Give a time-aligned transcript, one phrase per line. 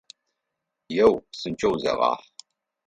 [1.03, 2.27] Еу, псынкӏэу зегъахь!